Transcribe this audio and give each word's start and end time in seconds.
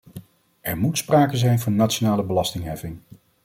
Er 0.61 0.77
moet 0.77 0.97
sprake 0.97 1.37
zijn 1.37 1.59
van 1.59 1.75
nationale 1.75 2.23
belastingheffing. 2.23 2.99